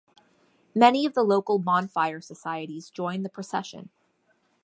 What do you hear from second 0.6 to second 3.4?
Many of the local bonfire societies join the